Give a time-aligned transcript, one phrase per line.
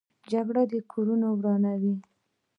[0.31, 1.95] جګړه کورونه ورانوي